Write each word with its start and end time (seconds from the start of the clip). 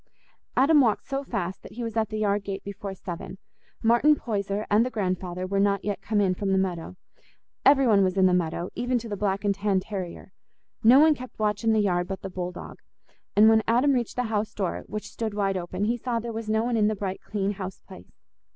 Adam 0.57 0.81
walked 0.81 1.05
so 1.05 1.23
fast 1.23 1.61
that 1.61 1.73
he 1.73 1.83
was 1.83 1.95
at 1.95 2.09
the 2.09 2.17
yard 2.17 2.43
gate 2.43 2.63
before 2.63 2.95
seven. 2.95 3.37
Martin 3.83 4.15
Poyser 4.15 4.65
and 4.67 4.83
the 4.83 4.89
grandfather 4.89 5.45
were 5.45 5.59
not 5.59 5.85
yet 5.85 6.01
come 6.01 6.19
in 6.19 6.33
from 6.33 6.51
the 6.51 6.57
meadow: 6.57 6.95
every 7.63 7.85
one 7.85 8.03
was 8.03 8.17
in 8.17 8.25
the 8.25 8.33
meadow, 8.33 8.71
even 8.73 8.97
to 8.97 9.07
the 9.07 9.15
black 9.15 9.45
and 9.45 9.53
tan 9.53 9.79
terrier—no 9.79 10.99
one 10.99 11.13
kept 11.13 11.37
watch 11.37 11.63
in 11.63 11.71
the 11.71 11.79
yard 11.81 12.07
but 12.07 12.23
the 12.23 12.31
bull 12.31 12.51
dog; 12.51 12.79
and 13.35 13.47
when 13.47 13.61
Adam 13.67 13.93
reached 13.93 14.15
the 14.15 14.23
house 14.23 14.55
door, 14.55 14.83
which 14.87 15.07
stood 15.11 15.35
wide 15.35 15.55
open, 15.55 15.83
he 15.85 15.97
saw 15.97 16.17
there 16.19 16.33
was 16.33 16.49
no 16.49 16.63
one 16.63 16.75
in 16.77 16.87
the 16.87 16.95
bright 16.95 17.21
clean 17.21 17.51
house 17.51 17.79
place. 17.87 18.23